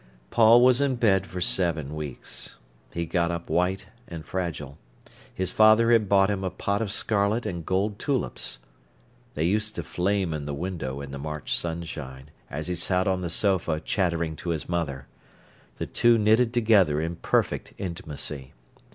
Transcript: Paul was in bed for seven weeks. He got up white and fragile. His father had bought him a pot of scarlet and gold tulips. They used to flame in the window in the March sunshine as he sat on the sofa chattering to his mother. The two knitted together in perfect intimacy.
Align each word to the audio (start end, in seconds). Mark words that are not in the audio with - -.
Paul 0.31 0.63
was 0.63 0.81
in 0.81 0.95
bed 0.95 1.27
for 1.27 1.39
seven 1.39 1.93
weeks. 1.93 2.55
He 2.91 3.05
got 3.05 3.29
up 3.29 3.51
white 3.51 3.85
and 4.07 4.25
fragile. 4.25 4.79
His 5.31 5.51
father 5.51 5.91
had 5.91 6.09
bought 6.09 6.31
him 6.31 6.43
a 6.43 6.49
pot 6.49 6.81
of 6.81 6.91
scarlet 6.91 7.45
and 7.45 7.63
gold 7.63 7.99
tulips. 7.99 8.57
They 9.35 9.43
used 9.43 9.75
to 9.75 9.83
flame 9.83 10.33
in 10.33 10.45
the 10.47 10.55
window 10.55 11.01
in 11.01 11.11
the 11.11 11.19
March 11.19 11.55
sunshine 11.55 12.31
as 12.49 12.65
he 12.65 12.73
sat 12.73 13.07
on 13.07 13.21
the 13.21 13.29
sofa 13.29 13.79
chattering 13.79 14.35
to 14.37 14.49
his 14.49 14.67
mother. 14.67 15.05
The 15.75 15.85
two 15.85 16.17
knitted 16.17 16.51
together 16.51 16.99
in 16.99 17.17
perfect 17.17 17.73
intimacy. 17.77 18.53